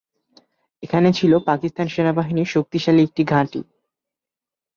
এখানে 0.83 1.09
ছিল 1.13 1.31
পাকিস্তান 1.39 1.87
সেনাবাহিনীর 1.87 2.53
শক্তিশালী 2.55 3.01
একটি 3.03 3.23
ঘাঁটি। 3.23 3.61